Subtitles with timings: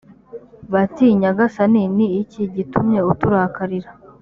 [0.73, 3.91] bati nyagasani ni iki gitumye uturakarira‽